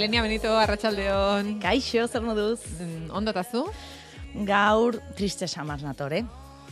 Ilenia 0.00 0.22
Benito, 0.24 0.48
Arratxaldeon. 0.56 1.58
Kaixo, 1.60 2.06
zer 2.08 2.22
moduz? 2.24 2.62
Mm, 2.80 3.10
Ondo 3.12 3.34
tazu? 3.36 3.66
Gaur 4.48 4.96
triste 5.18 5.44
samar 5.44 5.82
natore. 5.84 6.22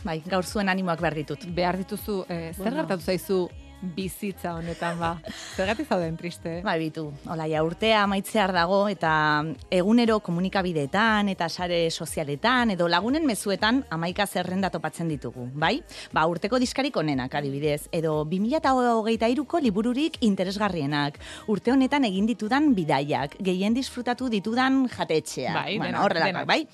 Bai, 0.01 0.15
gaur 0.25 0.47
zuen 0.49 0.71
animoak 0.71 0.97
behar 1.03 1.13
ditut. 1.13 1.43
Behar 1.53 1.77
dituzu, 1.77 2.23
eh, 2.27 2.53
zer 2.55 2.63
Bueno. 2.63 2.77
gertatu 2.79 3.03
zaizu 3.05 3.37
bizitza 3.81 4.53
honetan 4.57 4.99
ba? 4.99 5.11
Zergatik 5.55 5.87
zauden 5.87 6.17
triste? 6.19 6.59
Bai, 6.65 6.77
bitu. 6.81 7.05
Hola, 7.29 7.47
ja, 7.47 7.63
urtea 7.63 8.03
amaitzear 8.03 8.51
dago 8.55 8.81
eta 8.91 9.11
egunero 9.71 10.19
komunikabideetan 10.25 11.31
eta 11.31 11.49
sare 11.49 11.81
sozialetan 11.89 12.75
edo 12.75 12.89
lagunen 12.91 13.25
mezuetan 13.27 13.83
amaika 13.89 14.27
zerrenda 14.27 14.69
topatzen 14.73 15.09
ditugu, 15.11 15.47
bai? 15.53 15.79
Ba, 16.13 16.25
urteko 16.27 16.59
diskarik 16.59 16.97
onenak 16.99 17.35
adibidez, 17.39 17.87
edo 17.95 18.23
2023ko 18.29 19.61
libururik 19.63 20.19
interesgarrienak, 20.27 21.19
urte 21.47 21.71
honetan 21.71 22.07
egin 22.09 22.27
ditudan 22.29 22.73
bidaiak, 22.75 23.37
gehien 23.39 23.77
disfrutatu 23.77 24.29
ditudan 24.29 24.85
jatetxea. 24.91 25.53
Bai, 25.55 25.77
bueno, 25.79 26.07
denak. 26.09 26.47
bai? 26.47 26.65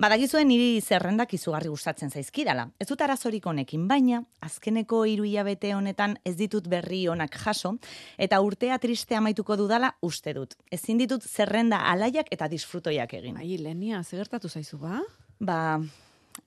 Badakizuen 0.00 0.48
niri 0.50 0.80
zerrendak 0.82 1.34
izugarri 1.36 1.70
gustatzen 1.70 2.10
zaizkidala. 2.10 2.66
Ez 2.82 2.88
dut 2.90 3.02
arazorik 3.04 3.46
honekin, 3.46 3.86
baina 3.88 4.22
azkeneko 4.42 5.04
hiru 5.06 5.26
hilabete 5.28 5.70
honetan 5.74 6.16
ez 6.26 6.34
ditut 6.38 6.66
berri 6.68 7.04
onak 7.08 7.38
jaso 7.44 7.76
eta 8.18 8.40
urtea 8.42 8.78
triste 8.82 9.14
amaituko 9.14 9.56
dudala 9.60 9.92
uste 10.02 10.34
dut. 10.34 10.56
Ezin 10.74 10.98
ditut 10.98 11.22
zerrenda 11.22 11.84
alaiak 11.92 12.32
eta 12.34 12.48
disfrutoiak 12.50 13.14
egin. 13.20 13.38
Ai, 13.38 13.54
Lenia, 13.58 14.02
ze 14.02 14.18
gertatu 14.18 14.48
zaizu 14.48 14.78
ba? 14.82 14.98
Ba, 15.38 15.78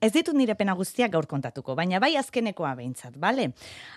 ez 0.00 0.12
ditut 0.12 0.36
nire 0.36 0.54
pena 0.54 0.74
guztiak 0.78 1.10
gaur 1.12 1.26
kontatuko, 1.26 1.74
baina 1.74 1.98
bai 2.00 2.14
azkenekoa 2.16 2.74
behintzat, 2.78 3.16
bale? 3.18 3.50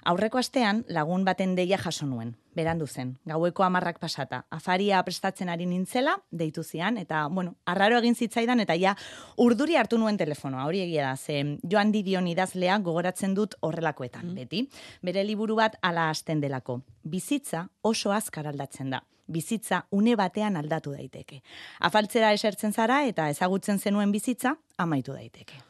Aurreko 0.09 0.39
astean 0.41 0.83
lagun 0.89 1.25
baten 1.27 1.53
deia 1.55 1.77
jaso 1.77 2.07
nuen, 2.07 2.33
berandu 2.55 2.87
zen, 2.87 3.13
gaueko 3.27 3.63
amarrak 3.63 3.99
pasata. 3.99 4.43
Afaria 4.49 5.01
prestatzen 5.03 5.49
ari 5.49 5.67
nintzela, 5.69 6.17
deitu 6.31 6.63
zian, 6.63 6.97
eta, 6.97 7.27
bueno, 7.27 7.55
arraro 7.65 7.99
egin 8.01 8.15
zitzaidan, 8.15 8.63
eta 8.65 8.77
ja, 8.79 8.95
urduri 9.37 9.77
hartu 9.77 9.99
nuen 10.01 10.17
telefonoa, 10.17 10.65
hori 10.65 10.81
egia 10.87 11.11
da, 11.11 11.15
ze 11.17 11.57
joan 11.63 11.91
didion 11.91 12.27
idazlea 12.27 12.79
gogoratzen 12.79 13.35
dut 13.37 13.55
horrelakoetan, 13.61 14.33
beti. 14.35 14.67
Bere 15.01 15.23
liburu 15.27 15.59
bat 15.59 15.77
ala 15.81 16.09
hasten 16.09 16.41
delako. 16.41 16.81
Bizitza 17.03 17.67
oso 17.81 18.11
azkar 18.11 18.47
aldatzen 18.47 18.89
da 18.89 19.03
bizitza 19.31 19.85
une 19.95 20.15
batean 20.19 20.57
aldatu 20.59 20.91
daiteke. 20.91 21.41
Afaltzera 21.79 22.33
esertzen 22.35 22.73
zara 22.73 23.05
eta 23.07 23.29
ezagutzen 23.31 23.79
zenuen 23.79 24.11
bizitza 24.11 24.57
amaitu 24.77 25.13
daiteke. 25.15 25.61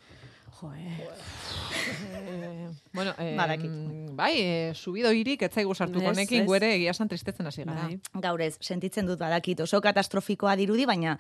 Jo, 0.62 0.72
eh. 0.74 1.08
Eh, 2.28 2.70
bueno, 2.94 3.16
eh, 3.18 3.36
bai, 4.12 4.34
eh, 4.38 4.74
subido 4.76 5.12
irik 5.12 5.42
ez 5.42 5.52
zaigu 5.52 5.74
sartuko 5.74 6.06
Ez, 6.06 6.12
honekin, 6.12 6.46
guere 6.46 6.76
egia 6.76 6.92
esan 6.92 7.10
tristetzen 7.10 7.48
hasi 7.48 7.64
gara. 7.64 7.88
Bai. 7.88 8.00
Gaur 8.22 8.42
ez, 8.46 8.58
sentitzen 8.62 9.08
dut 9.10 9.18
badakit 9.20 9.60
oso 9.66 9.82
katastrofikoa 9.82 10.56
dirudi, 10.56 10.86
baina 10.86 11.18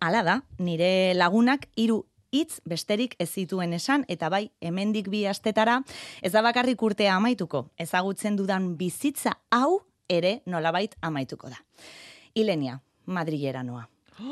hala 0.00 0.22
da, 0.22 0.36
nire 0.58 1.14
lagunak 1.14 1.66
hiru 1.74 2.04
hitz 2.30 2.60
besterik 2.64 3.16
ez 3.18 3.30
zituen 3.30 3.72
esan, 3.72 4.04
eta 4.08 4.30
bai, 4.30 4.48
hemendik 4.60 5.10
bi 5.10 5.24
astetara, 5.26 5.80
ez 6.22 6.30
da 6.32 6.42
bakarrik 6.42 6.82
urtea 6.82 7.16
amaituko, 7.16 7.68
ezagutzen 7.78 8.36
dudan 8.36 8.76
bizitza 8.78 9.40
hau 9.50 9.82
ere 10.08 10.40
nolabait 10.46 10.94
amaituko 11.02 11.50
da. 11.50 11.58
Ilenia, 12.34 12.80
Madrilera 13.06 13.62
noa. 13.66 13.88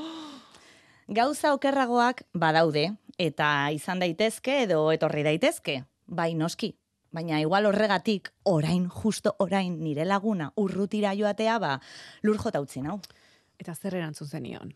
Gauza 1.12 1.52
okerragoak 1.52 2.22
badaude, 2.32 2.92
eta 3.22 3.70
izan 3.74 4.02
daitezke 4.02 4.62
edo 4.64 4.84
etorri 4.94 5.22
daitezke, 5.26 5.82
bai 6.06 6.32
noski. 6.34 6.72
Baina 7.12 7.38
igual 7.42 7.68
horregatik, 7.68 8.30
orain, 8.48 8.86
justo 8.88 9.34
orain, 9.44 9.74
nire 9.84 10.06
laguna 10.08 10.48
urrutira 10.56 11.12
joatea, 11.14 11.58
ba, 11.60 11.74
lur 12.24 12.38
jota 12.40 12.62
utzi 12.64 12.80
nau. 12.80 12.96
Eta 13.60 13.74
zer 13.76 13.98
erantzun 14.00 14.30
zenion? 14.32 14.72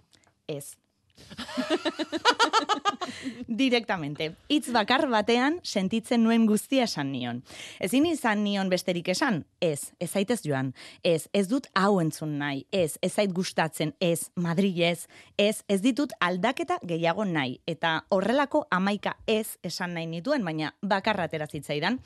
Ez. 0.47 0.77
Direktamente. 3.49 4.35
Hitz 4.49 4.71
bakar 4.73 5.07
batean 5.11 5.61
sentitzen 5.65 6.23
nuen 6.25 6.47
guztia 6.49 6.85
esan 6.87 7.13
nion. 7.13 7.43
Ezin 7.81 8.07
izan 8.09 8.43
nion 8.45 8.71
besterik 8.73 9.09
esan? 9.13 9.45
Ez, 9.61 9.93
ez 10.01 10.11
zaitez 10.11 10.41
joan. 10.45 10.73
Ez, 11.03 11.29
ez 11.33 11.47
dut 11.49 11.67
hau 11.75 12.01
entzun 12.03 12.37
nahi. 12.41 12.67
Ez, 12.73 12.99
ez 13.03 13.13
zait 13.13 13.33
gustatzen. 13.33 13.95
Ez, 14.01 14.31
Madrilez. 14.35 15.07
Ez, 15.39 15.63
ez 15.69 15.81
ditut 15.85 16.13
aldaketa 16.21 16.79
gehiago 16.87 17.25
nahi. 17.25 17.61
Eta 17.67 18.05
horrelako 18.11 18.67
amaika 18.71 19.17
ez 19.27 19.59
esan 19.67 19.95
nahi 19.97 20.07
nituen, 20.11 20.45
baina 20.45 20.75
bakarra 20.83 21.29
zitzaidan. 21.29 22.01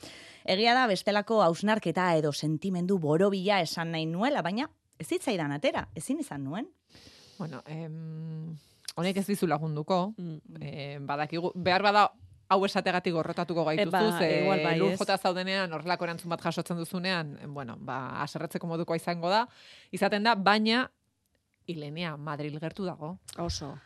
Egia 0.45 0.73
da 0.73 0.87
bestelako 0.87 1.41
hausnarketa 1.41 2.15
edo 2.15 2.31
sentimendu 2.31 2.99
borobila 2.99 3.61
esan 3.61 3.91
nahi 3.91 4.05
nuela, 4.05 4.41
baina 4.41 4.69
ez 4.99 5.07
zitzaidan 5.07 5.51
atera. 5.51 5.87
Ezin 5.95 6.19
izan 6.19 6.43
nuen. 6.43 6.67
Bueno, 7.37 7.63
em, 7.65 8.57
honek 8.95 9.17
ez 9.17 9.25
dizu 9.27 9.47
lagunduko, 9.47 10.13
Mm. 10.17 10.39
eh, 10.61 10.97
badakigu, 11.01 11.51
behar 11.55 11.81
bada 11.83 12.11
hau 12.51 12.65
esategatik 12.65 13.13
gorrotatuko 13.13 13.63
gaituzu, 13.63 13.91
ba, 13.91 14.19
ze 14.19 14.41
igual 14.41 14.63
bai, 14.63 14.77
lur 14.77 14.97
jota 14.97 15.17
zaudenean 15.17 15.71
horrelako 15.73 16.03
erantzun 16.03 16.29
bat 16.29 16.41
jasotzen 16.43 16.77
duzunean, 16.77 17.37
bueno, 17.53 17.77
ba, 17.79 18.21
aserretzeko 18.23 18.67
modukoa 18.67 18.97
izango 18.97 19.29
da, 19.29 19.45
izaten 19.91 20.23
da, 20.23 20.35
baina 20.35 20.89
Ilenia, 21.67 22.17
Madril 22.17 22.59
gertu 22.59 22.83
dago. 22.83 23.19
Oso. 23.37 23.77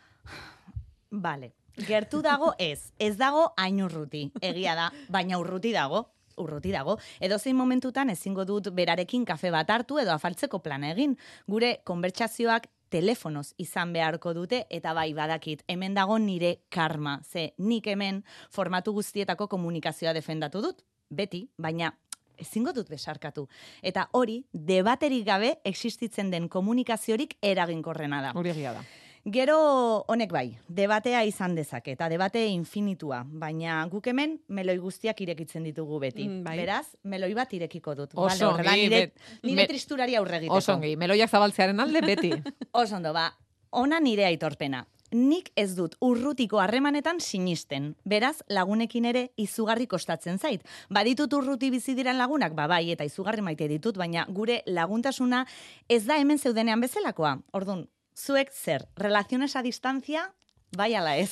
Bale. 1.12 1.54
Gertu 1.76 2.22
dago 2.24 2.54
ez. 2.60 2.92
Ez 2.98 3.18
dago 3.18 3.54
hain 3.58 3.82
urruti. 3.84 4.32
Egia 4.42 4.76
da, 4.76 4.90
baina 5.10 5.38
urruti 5.38 5.72
dago. 5.76 6.06
Urruti 6.38 6.72
dago. 6.72 6.98
Edo 7.24 7.38
zein 7.40 7.56
momentutan 7.56 8.10
ezingo 8.10 8.44
dut 8.46 8.68
berarekin 8.76 9.24
kafe 9.26 9.52
bat 9.52 9.70
hartu 9.70 10.00
edo 10.00 10.12
afaltzeko 10.12 10.60
plana 10.64 10.90
egin. 10.92 11.18
Gure 11.48 11.82
konbertsazioak 11.88 12.68
telefonoz 12.96 13.52
izan 13.60 13.92
beharko 13.96 14.34
dute 14.38 14.64
eta 14.72 14.94
bai 14.96 15.10
badakit 15.18 15.64
hemen 15.72 15.96
dago 15.98 16.18
nire 16.20 16.56
karma. 16.72 17.20
Ze 17.24 17.54
nik 17.58 17.88
hemen 17.92 18.24
formatu 18.52 18.94
guztietako 18.96 19.50
komunikazioa 19.52 20.14
defendatu 20.16 20.62
dut. 20.64 20.84
Beti, 21.10 21.46
baina 21.62 21.92
ezingo 22.40 22.74
dut 22.76 22.90
besarkatu. 22.90 23.48
Eta 23.84 24.10
hori, 24.14 24.42
debaterik 24.52 25.26
gabe 25.28 25.56
existitzen 25.64 26.32
den 26.32 26.50
komunikaziorik 26.50 27.38
eraginkorrena 27.42 28.22
da. 28.22 28.32
Hori 28.36 28.56
egia 28.56 28.74
da. 28.76 28.86
Gero 29.26 30.06
honek 30.06 30.30
bai, 30.30 30.52
debatea 30.70 31.24
izan 31.26 31.56
dezake, 31.58 31.96
eta 31.96 32.06
debate 32.14 32.44
infinitua, 32.46 33.24
baina 33.26 33.80
guk 33.90 34.06
hemen 34.12 34.36
meloi 34.54 34.76
guztiak 34.78 35.22
irekitzen 35.26 35.64
ditugu 35.66 35.98
beti. 36.04 36.28
Mm, 36.30 36.44
bai. 36.46 36.58
Beraz, 36.60 36.86
meloi 37.10 37.32
bat 37.34 37.54
irekiko 37.58 37.96
dut. 37.98 38.14
Oso 38.14 38.52
Vale, 38.54 38.70
ongi, 38.70 38.84
nire, 38.84 39.00
nire 39.42 39.56
me- 39.64 39.66
tristurari 39.72 40.14
aurre 40.16 40.38
egiteko. 40.44 40.60
Oso 40.62 40.76
ongi, 40.76 40.94
meloiak 40.96 41.32
zabaltzearen 41.34 41.80
alde 41.80 42.04
beti. 42.06 42.30
Oso 42.84 43.00
ondo, 43.00 43.14
ba, 43.18 43.32
ona 43.72 44.00
nire 44.00 44.28
aitorpena. 44.30 44.86
Nik 45.16 45.50
ez 45.56 45.72
dut 45.78 45.96
urrutiko 46.02 46.60
harremanetan 46.60 47.20
sinisten. 47.20 47.96
Beraz, 48.06 48.44
lagunekin 48.50 49.06
ere 49.06 49.32
izugarri 49.42 49.88
kostatzen 49.88 50.38
zait. 50.38 50.62
Baditut 50.90 51.34
urruti 51.34 51.72
bizi 51.72 51.96
diren 51.98 52.18
lagunak, 52.18 52.54
ba 52.54 52.68
bai, 52.68 52.92
eta 52.92 53.06
izugarri 53.06 53.42
maite 53.42 53.68
ditut, 53.72 53.98
baina 53.98 54.26
gure 54.30 54.62
laguntasuna 54.68 55.46
ez 55.90 56.04
da 56.06 56.18
hemen 56.22 56.38
zeudenean 56.38 56.82
bezalakoa. 56.82 57.38
Ordun, 57.54 57.86
zuek 58.16 58.52
zer, 58.52 58.88
relaciones 58.96 59.56
a 59.56 59.62
distancia, 59.64 60.34
bai 60.76 60.94
ala 60.96 61.18
ez. 61.18 61.32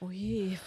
Ui, 0.00 0.58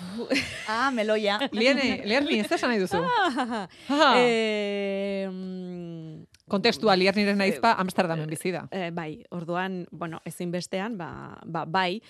Ah, 0.68 0.90
meloia. 0.92 1.38
Liene, 1.52 2.02
Lierni, 2.06 2.40
ez 2.40 2.52
esan 2.52 2.72
nahi 2.72 2.80
duzu? 2.82 2.98
Ah. 3.90 4.16
eh, 4.18 5.28
mm, 5.30 6.26
Kontekstua 6.50 6.96
Lierniren 6.98 7.38
naizpa 7.38 7.76
Amsterdamen 7.78 8.26
bizi 8.30 8.50
da. 8.52 8.64
eh, 8.72 8.90
bai, 8.92 9.24
orduan, 9.30 9.86
bueno, 9.92 10.20
ezin 10.26 10.50
bestean, 10.52 10.98
ba, 10.98 11.38
ba, 11.46 11.66
bai, 11.66 12.02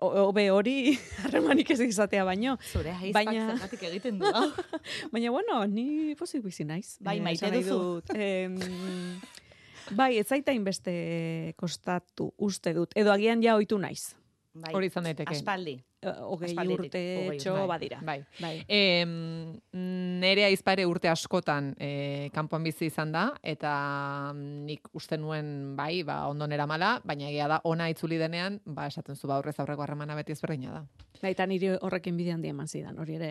hobe 0.00 0.46
hori 0.52 0.96
harremanik 1.24 1.70
ez 1.70 1.80
izatea 1.84 2.24
baino. 2.24 2.56
Zure 2.72 2.92
haizpak 2.92 3.24
Baina- 3.26 3.68
egiten 3.90 4.18
du. 4.18 4.32
Baina, 5.12 5.30
bueno, 5.32 5.66
ni 5.66 6.14
pozik 6.16 6.42
bizi 6.44 6.64
naiz. 6.64 6.96
Bai, 7.00 7.18
Eh, 7.18 7.22
maite 7.22 7.50
duzu. 7.50 8.02
Em, 8.14 8.56
bai, 9.90 10.18
ez 10.18 10.26
zaita 10.28 10.52
inbeste 10.52 10.92
kostatu 11.56 12.32
uste 12.38 12.74
dut. 12.74 12.94
Edo 12.96 13.12
agian 13.12 13.42
ja 13.42 13.56
ohitu 13.56 13.78
naiz. 13.78 14.14
Bai, 14.54 14.74
Hori 14.76 14.86
izan 14.90 15.04
daiteke. 15.08 15.32
Aspaldi. 15.32 15.72
Eh, 16.02 16.10
Hogei 16.26 16.52
urte 16.74 17.00
txo 17.38 17.52
urte. 17.54 17.66
badira. 17.70 18.00
Bai. 18.04 18.18
Bai. 18.40 18.64
Em, 18.68 19.54
nere 20.20 20.44
aizpare 20.44 20.84
urte 20.84 21.08
askotan 21.08 21.70
e, 21.80 22.28
kanpoan 22.34 22.62
bizi 22.66 22.86
izan 22.90 23.12
da, 23.14 23.22
eta 23.42 24.32
nik 24.36 24.90
uste 24.92 25.16
nuen 25.16 25.74
bai, 25.78 26.02
ba, 26.04 26.26
ondo 26.28 26.46
nera 26.50 26.66
mala, 26.66 26.98
baina 27.04 27.30
egia 27.30 27.46
da, 27.48 27.60
ona 27.64 27.88
itzuli 27.88 28.18
denean, 28.20 28.60
ba, 28.66 28.88
esaten 28.90 29.16
zu, 29.16 29.26
ba, 29.30 29.38
aurrez 29.38 29.54
aurreko 29.62 29.86
harremana 29.86 30.14
beti 30.18 30.32
ezberdina 30.36 30.72
da. 30.74 30.84
Bai, 31.22 31.30
eta 31.32 31.46
niri 31.46 31.70
horrekin 31.80 32.16
bide 32.18 32.32
handi 32.34 32.50
eman 32.52 32.68
zidan, 32.68 32.98
hori 32.98 33.14
ere 33.16 33.30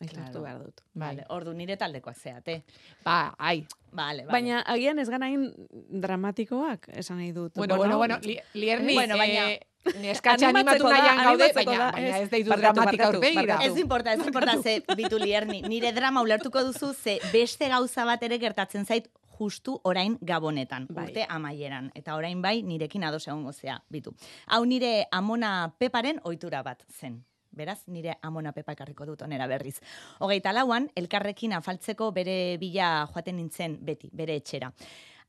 aitortu 0.00 0.20
Claro. 0.20 0.42
behar 0.44 0.62
dut. 0.68 0.84
Vale, 0.94 1.24
ordu 1.30 1.52
nire 1.56 1.76
taldekoak 1.80 2.16
zeate. 2.20 2.60
Ba, 3.02 3.34
ai. 3.38 3.64
Vale, 3.90 4.22
vale. 4.22 4.30
Baina 4.30 4.60
agian 4.70 4.98
ez 5.02 5.08
gana 5.10 5.26
hain 5.26 5.48
dramatikoak, 5.90 6.90
esan 6.94 7.16
nahi 7.18 7.32
dut. 7.32 7.54
Bueno, 7.56 7.76
bueno, 7.76 7.96
bueno, 7.98 8.18
li, 8.22 8.38
lierni, 8.54 8.94
Bueno, 8.94 9.16
baina- 9.16 9.50
eh, 9.52 9.60
neskatxe 10.00 10.46
animatu 10.46 10.84
nahian 10.88 11.22
gaude, 11.24 11.50
baina, 11.54 11.90
baina 11.92 12.18
ez. 12.18 12.28
deitu 12.30 12.50
dramatika 12.50 13.10
barkatu. 13.12 13.64
Ez 13.64 13.78
importa, 13.78 14.12
ez 14.12 14.26
importa, 14.26 14.56
ze 14.62 14.82
bitu 14.96 15.18
lierni. 15.18 15.62
Nire 15.62 15.92
drama 15.92 16.22
ulertuko 16.22 16.62
duzu, 16.64 16.92
ze 16.94 17.18
beste 17.32 17.68
gauza 17.68 18.04
bat 18.04 18.22
ere 18.22 18.38
gertatzen 18.38 18.86
zait 18.86 19.08
justu 19.40 19.80
orain 19.84 20.18
gabonetan, 20.20 20.86
Bai. 20.90 21.06
urte 21.08 21.24
amaieran. 21.28 21.90
Eta 21.94 22.14
orain 22.16 22.42
bai, 22.42 22.62
nirekin 22.62 23.04
ados 23.04 23.26
egongo 23.26 23.52
zea, 23.52 23.82
bitu. 23.88 24.12
Hau 24.46 24.64
nire 24.64 25.06
amona 25.10 25.74
peparen 25.78 26.20
ohitura 26.24 26.62
bat 26.62 26.84
zen. 26.92 27.22
Beraz, 27.50 27.80
nire 27.90 28.14
amona 28.22 28.52
pepa 28.52 28.76
ekarriko 28.76 29.06
dut 29.08 29.22
onera 29.26 29.48
berriz. 29.50 29.80
Hogeita 30.20 30.52
lauan, 30.52 30.86
elkarrekin 30.94 31.52
afaltzeko 31.56 32.12
bere 32.14 32.56
bila 32.60 33.08
joaten 33.10 33.40
nintzen 33.40 33.78
beti, 33.82 34.10
bere 34.12 34.36
etxera. 34.38 34.70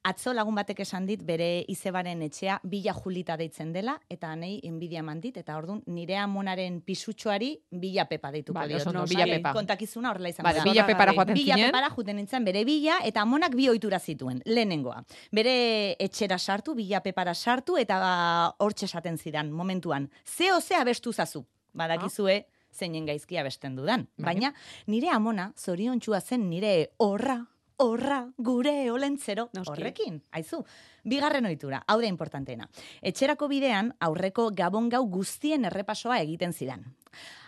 Atzo 0.03 0.31
lagun 0.33 0.55
batek 0.57 0.79
esan 0.81 1.05
dit 1.05 1.21
bere 1.21 1.63
izebaren 1.69 2.23
etxea 2.25 2.55
bila 2.65 2.93
julita 2.97 3.35
deitzen 3.37 3.69
dela, 3.73 3.99
eta 4.09 4.31
nahi 4.35 4.55
enbidia 4.65 5.03
mandit, 5.05 5.35
eta 5.37 5.53
ordun 5.59 5.83
nire 5.85 6.15
amonaren 6.17 6.79
pisutxoari 6.81 7.51
bila 7.69 8.07
pepa 8.09 8.31
deituko 8.33 8.57
Vale, 8.57 8.73
diot. 8.79 8.87
Nosari, 8.95 9.13
bila 9.13 9.27
pepa. 9.35 9.51
Kontakizuna 9.53 10.09
horrela 10.09 10.29
izango 10.33 10.47
Vale, 10.49 10.57
da. 10.57 10.63
bila 10.71 10.87
pepara 10.87 11.13
joaten 11.13 11.35
Bila 11.37 11.53
zinen. 11.53 11.69
pepara 11.69 11.91
juten 11.95 12.15
nintzen 12.17 12.45
bere 12.49 12.65
bila, 12.65 12.97
eta 13.05 13.21
amonak 13.21 13.53
bi 13.55 13.69
ohitura 13.69 13.99
zituen, 13.99 14.41
lehenengoa. 14.45 15.03
Bere 15.31 15.53
etxera 15.99 16.39
sartu, 16.39 16.73
bila 16.73 17.03
pepara 17.05 17.35
sartu, 17.35 17.77
eta 17.77 17.99
ba, 17.99 18.55
hortxe 18.57 18.85
esaten 18.89 19.17
zidan, 19.21 19.51
momentuan. 19.51 20.09
Zeo 20.25 20.59
ze 20.61 20.75
abestu 20.81 21.13
zazu, 21.13 21.45
badakizue, 21.73 22.47
zeinen 22.73 23.05
gaizki 23.05 23.37
abesten 23.37 23.75
dudan. 23.75 24.07
Bai. 24.17 24.33
Baina, 24.33 24.53
nire 24.87 25.09
amona, 25.13 25.51
zoriontsua 25.57 26.21
zen 26.21 26.49
nire 26.49 26.89
horra, 26.97 27.45
horra, 27.83 28.21
gure 28.37 28.91
olentzero, 28.91 29.49
Noski. 29.53 29.71
horrekin, 29.71 30.21
aizu. 30.31 30.63
Bigarren 31.03 31.45
ohitura, 31.45 31.83
hau 31.87 31.99
da 32.01 32.07
importanteena. 32.07 32.69
Etxerako 33.01 33.47
bidean, 33.51 33.93
aurreko 33.99 34.49
gabon 34.55 34.89
gau 34.89 35.05
guztien 35.09 35.65
errepasoa 35.65 36.19
egiten 36.21 36.53
zidan. 36.53 36.85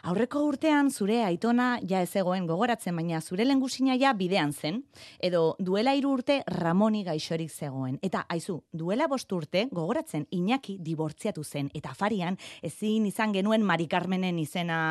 Aurreko 0.04 0.42
urtean 0.44 0.90
zure 0.92 1.22
aitona 1.24 1.78
ja 1.88 2.02
ez 2.04 2.12
egoen 2.20 2.44
gogoratzen, 2.44 2.98
baina 3.00 3.22
zure 3.24 3.46
lengusina 3.46 3.94
ja 3.96 4.10
bidean 4.20 4.52
zen, 4.52 4.82
edo 5.24 5.56
duela 5.64 5.94
hiru 5.96 6.10
urte 6.18 6.42
Ramoni 6.52 7.06
gaixorik 7.08 7.48
zegoen. 7.48 7.96
Eta 8.04 8.26
aizu, 8.36 8.58
duela 8.76 9.08
bost 9.08 9.32
urte 9.32 9.70
gogoratzen 9.72 10.26
Iñaki 10.36 10.76
dibortziatu 10.84 11.46
zen, 11.48 11.70
eta 11.74 11.94
farian 11.96 12.36
ezin 12.62 13.06
izan 13.08 13.32
genuen 13.32 13.64
Mari 13.64 13.88
Carmenen 13.88 14.42
izena 14.44 14.82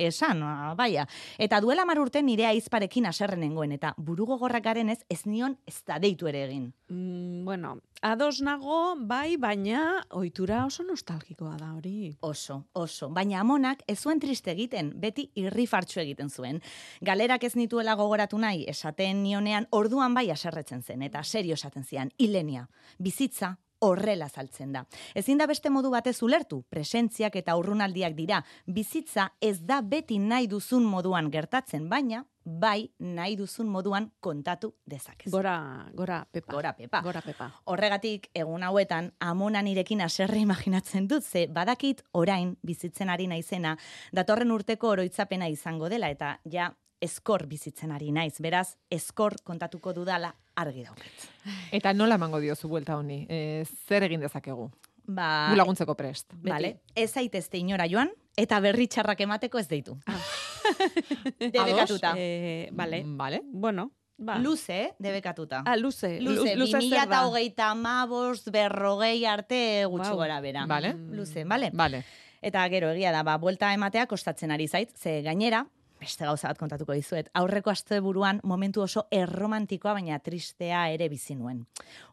esan, 0.00 0.40
ah, 0.40 0.72
baia. 0.78 1.04
Eta 1.36 1.60
duela 1.60 1.84
mar 1.84 2.00
urte 2.00 2.22
nire 2.24 2.48
aizparekin 2.48 3.04
aserren 3.12 3.44
nengoen, 3.44 3.76
eta 3.76 3.92
buru 3.98 4.24
gogorrak 4.32 4.64
garenez 4.64 5.02
ez 5.10 5.26
nion 5.26 5.58
ez 5.68 5.82
da 5.84 6.00
deitu 6.00 6.32
ere 6.32 6.46
egin. 6.46 6.70
Mm, 6.88 7.44
bueno, 7.44 7.76
ados 8.00 8.40
nago, 8.40 8.96
bai, 8.96 9.36
baina 9.36 10.06
ohitura 10.08 10.64
oso 10.64 10.88
nostalgikoa 10.88 11.58
da 11.60 11.74
hori. 11.76 12.14
Oso, 12.24 12.62
oso. 12.72 13.12
Baina 13.12 13.42
amonak 13.44 13.84
ez 13.86 13.98
zuen 14.00 14.24
triste 14.24 14.53
egiten, 14.54 14.92
beti 15.00 15.28
irrifartxu 15.40 16.00
egiten 16.04 16.30
zuen. 16.30 16.62
Galerak 17.04 17.44
ez 17.44 17.54
nituela 17.58 17.96
gogoratu 18.00 18.38
nahi, 18.38 18.64
esaten 18.70 19.22
nionean 19.22 19.68
orduan 19.70 20.14
bai 20.14 20.30
aserretzen 20.30 20.82
zen, 20.82 21.02
eta 21.02 21.22
serio 21.22 21.58
esaten 21.58 21.84
zian, 21.84 22.10
ilenia, 22.18 22.68
bizitza 22.98 23.56
horrela 23.84 24.28
saltzen 24.28 24.72
da. 24.72 24.84
Ezin 25.14 25.38
da 25.38 25.46
beste 25.50 25.70
modu 25.70 25.90
batez 25.92 26.16
ulertu, 26.24 26.62
presentziak 26.70 27.36
eta 27.36 27.56
urrunaldiak 27.60 28.14
dira, 28.16 28.40
bizitza 28.66 29.32
ez 29.40 29.58
da 29.66 29.80
beti 29.82 30.18
nahi 30.18 30.48
duzun 30.48 30.86
moduan 30.88 31.30
gertatzen, 31.34 31.88
baina 31.90 32.24
bai 32.44 32.90
nahi 32.98 33.36
duzun 33.36 33.68
moduan 33.68 34.10
kontatu 34.20 34.74
dezakezu. 34.86 35.32
Gora, 35.32 35.56
gora, 35.94 36.24
pepa. 36.30 36.52
Gora, 36.52 36.72
Pepa. 36.76 37.00
Gora, 37.02 37.20
pepa. 37.24 37.50
Horregatik, 37.64 38.28
egun 38.34 38.62
hauetan, 38.62 39.12
amona 39.20 39.62
nirekin 39.62 40.00
aserre 40.04 40.38
imaginatzen 40.38 41.08
dut, 41.08 41.24
ze 41.24 41.46
badakit 41.46 42.02
orain 42.12 42.56
bizitzen 42.62 43.10
ari 43.10 43.26
naizena, 43.26 43.76
datorren 44.12 44.50
urteko 44.50 44.88
oroitzapena 44.88 45.48
izango 45.48 45.88
dela, 45.88 46.10
eta 46.10 46.38
ja, 46.44 46.70
eskor 47.00 47.46
bizitzen 47.46 47.92
ari 47.92 48.10
naiz. 48.12 48.34
Beraz, 48.40 48.76
eskor 48.90 49.36
kontatuko 49.44 49.92
dudala 49.92 50.34
argi 50.56 50.84
dauket. 50.84 51.28
Eta 51.72 51.92
nola 51.92 52.18
emango 52.20 52.40
diozu 52.40 52.68
buelta 52.68 52.96
honi? 52.96 53.24
E, 53.28 53.64
zer 53.88 54.06
egin 54.08 54.20
dezakegu? 54.24 54.70
Ba, 55.04 55.50
Gu 55.50 55.58
laguntzeko 55.58 55.94
prest. 55.94 56.32
Vale, 56.42 56.78
ez 56.96 57.10
zaitezte 57.12 57.58
inora 57.60 57.84
joan, 57.90 58.10
eta 58.40 58.60
berri 58.64 58.86
txarrak 58.88 59.20
emateko 59.20 59.60
ez 59.60 59.68
deitu. 59.68 59.98
Ah. 60.06 60.20
Debekatuta. 61.38 62.14
Eh, 62.16 62.68
vale. 62.72 63.02
Vale. 63.06 63.42
Bueno, 63.44 63.90
ba. 64.16 64.38
Luze, 64.38 64.80
eh? 64.82 64.90
debekatuta. 64.98 65.62
Ah, 65.66 65.76
luze. 65.76 66.20
Luze, 66.20 66.54
Lu- 66.56 66.64
luze 66.66 66.80
zer 66.80 67.02
eta 67.06 67.26
hogeita 67.26 67.70
amabost, 67.70 68.50
berrogei 68.50 69.24
arte 69.26 69.84
gutxi 69.86 70.08
Guau. 70.10 70.16
gora 70.24 70.40
bera. 70.40 70.66
Vale. 70.66 70.94
Luze, 71.10 71.44
bale? 71.44 71.70
Vale. 71.72 72.04
Eta 72.42 72.66
gero 72.68 72.90
egia 72.92 73.12
da, 73.12 73.22
ba, 73.24 73.38
buelta 73.38 73.72
ematea 73.72 74.06
kostatzen 74.06 74.50
ari 74.52 74.68
zait, 74.68 74.90
ze 74.96 75.22
gainera, 75.22 75.62
beste 75.98 76.26
gauza 76.26 76.48
bat 76.50 76.58
kontatuko 76.60 76.92
dizuet, 76.92 77.30
aurreko 77.32 77.70
asteburuan 77.70 78.40
momentu 78.44 78.82
oso 78.84 79.06
erromantikoa, 79.10 79.94
baina 79.96 80.18
tristea 80.20 80.90
ere 80.92 81.08
bizi 81.08 81.34
nuen. 81.34 81.62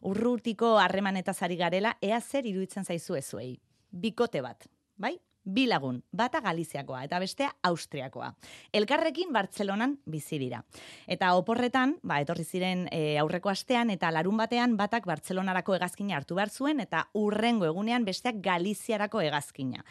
Urrutiko 0.00 0.78
harremanetaz 0.80 1.42
ari 1.42 1.56
garela, 1.60 1.98
ea 2.00 2.20
zer 2.20 2.46
iruditzen 2.48 2.84
zaizu 2.88 3.16
ezuei. 3.20 3.58
Bikote 3.90 4.40
bat, 4.40 4.64
bai? 4.96 5.18
Bi 5.44 5.64
lagun, 5.66 5.96
bata 6.14 6.40
Galiziakoa 6.40 7.00
eta 7.02 7.18
bestea 7.18 7.48
Austriakoa. 7.66 8.28
Elkarrekin 8.72 9.32
Bartzelonan 9.34 9.96
bizi 10.06 10.38
dira. 10.38 10.60
Eta 11.10 11.32
oporretan, 11.34 11.96
ba, 12.06 12.20
etorri 12.22 12.44
ziren 12.44 12.84
e, 12.94 13.18
aurreko 13.18 13.50
astean 13.50 13.90
eta 13.90 14.12
larun 14.14 14.38
batean 14.38 14.76
batak 14.78 15.08
Bartzelonarako 15.10 15.74
hegazkina 15.74 16.16
hartu 16.16 16.38
behar 16.38 16.50
zuen 16.50 16.78
eta 16.80 17.08
urrengo 17.18 17.66
egunean 17.66 18.06
besteak 18.06 18.38
Galiziarako 18.44 19.20
hegazkina. 19.20 19.82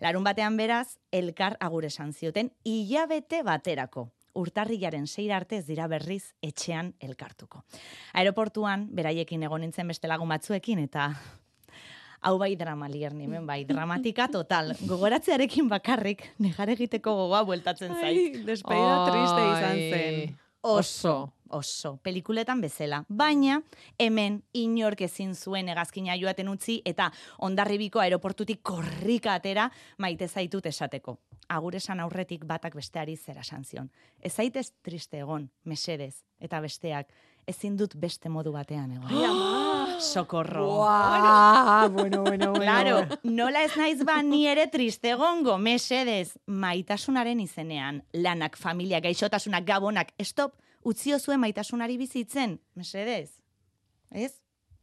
Larun 0.00 0.24
batean 0.24 0.56
beraz, 0.56 1.00
elkar 1.10 1.58
agur 1.58 1.90
esan 1.90 2.12
zioten 2.12 2.52
hilabete 2.62 3.42
baterako. 3.42 4.08
Urtarrilaren 4.38 5.08
seira 5.10 5.40
arte 5.40 5.58
ez 5.58 5.66
dira 5.66 5.88
berriz 5.90 6.36
etxean 6.40 6.94
elkartuko. 7.02 7.64
Aeroportuan, 8.14 8.86
beraiekin 8.94 9.42
egon 9.42 9.66
nintzen 9.66 9.90
beste 9.90 10.06
lagun 10.06 10.30
batzuekin, 10.30 10.86
eta 10.86 11.10
hau 12.20 12.36
bai 12.38 12.54
drama 12.56 12.88
liernimen, 12.88 13.46
bai 13.46 13.64
dramatika 13.70 14.28
total. 14.28 14.74
Gogoratzearekin 14.86 15.68
bakarrik, 15.68 16.24
negar 16.38 16.70
egiteko 16.76 17.16
gogoa 17.24 17.42
bueltatzen 17.48 17.96
zait. 17.96 18.06
Ai, 18.06 18.46
despedida 18.46 18.96
triste 19.10 19.44
izan 19.50 19.84
zen. 19.90 20.40
Oso. 20.60 21.18
Oso, 21.50 21.96
pelikuletan 21.96 22.60
bezala. 22.62 23.00
Baina, 23.08 23.56
hemen 23.98 24.36
inork 24.54 25.00
ezin 25.02 25.32
zuen 25.34 25.66
hegazkina 25.72 26.14
joaten 26.14 26.46
utzi 26.52 26.76
eta 26.86 27.08
ondarribiko 27.42 27.98
aeroportutik 27.98 28.60
korrika 28.62 29.34
atera 29.34 29.64
maite 29.98 30.28
zaitut 30.28 30.68
esateko. 30.70 31.16
Agur 31.50 31.74
esan 31.74 31.98
aurretik 32.04 32.44
batak 32.46 32.76
besteari 32.78 33.16
zera 33.16 33.42
esan 33.42 33.64
zion. 33.64 33.90
Ez 34.22 34.30
zaitez 34.36 34.68
triste 34.86 35.18
egon, 35.18 35.48
mesedez, 35.64 36.22
eta 36.38 36.60
besteak, 36.62 37.10
ezin 37.50 37.76
dut 37.76 37.96
beste 37.98 38.30
modu 38.32 38.52
batean 38.54 38.94
egon. 38.96 39.10
Sokorro. 40.00 40.64
Buah, 40.64 41.88
bueno, 41.92 42.22
bueno, 42.24 42.52
bueno. 42.52 42.62
Claro, 42.62 43.18
nola 43.22 43.64
ez 43.66 43.76
naiz 43.76 44.00
ba 44.08 44.22
ni 44.22 44.46
ere 44.48 44.66
triste 44.72 45.12
egongo, 45.12 45.58
mesedez, 45.58 46.38
maitasunaren 46.46 47.40
izenean, 47.44 48.00
lanak, 48.12 48.56
familia, 48.56 49.02
gaixotasunak, 49.04 49.66
gabonak, 49.68 50.14
stop, 50.24 50.56
utzio 50.82 51.18
zuen 51.18 51.40
maitasunari 51.40 51.98
bizitzen, 52.00 52.60
mesedez. 52.74 53.42
Ez? 54.10 54.40